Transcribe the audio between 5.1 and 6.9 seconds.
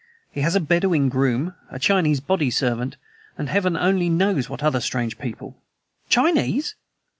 people!" "Chinese!"